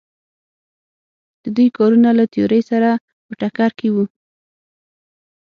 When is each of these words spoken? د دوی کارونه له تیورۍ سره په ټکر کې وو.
د 1.43 1.45
دوی 1.55 1.67
کارونه 1.77 2.09
له 2.17 2.23
تیورۍ 2.33 2.61
سره 2.71 2.89
په 3.25 3.33
ټکر 3.39 3.69
کې 3.79 3.87
وو. 3.93 4.05